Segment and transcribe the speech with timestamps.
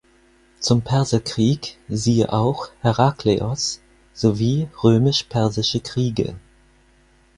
[0.57, 3.81] Zum Perserkrieg siehe auch Herakleios
[4.13, 6.39] sowie Römisch-Persische Kriege.